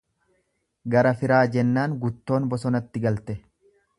[0.95, 3.37] Gara firaa jennaan guttoon bosonatti galte.